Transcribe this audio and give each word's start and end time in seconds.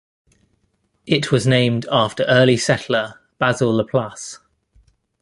It 1.05 1.31
was 1.31 1.45
named 1.45 1.85
after 1.91 2.23
early 2.23 2.57
settler 2.57 3.19
Basile 3.37 3.71
Laplace. 3.75 4.39